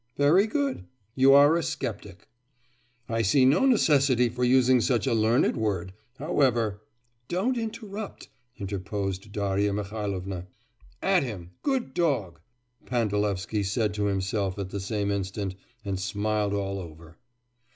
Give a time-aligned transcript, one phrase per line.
[0.17, 0.85] 'Very good.
[1.13, 2.27] You are a sceptic.'
[3.07, 5.93] 'I see no necessity for using such a learned word.
[6.17, 6.81] However'
[7.27, 10.47] 'Don't interrupt!' interposed Darya Mihailovna.
[11.03, 12.39] 'At him, good dog!'
[12.87, 15.53] Pandalevsky said to himself at the same instant,
[15.85, 17.19] and smiled all over.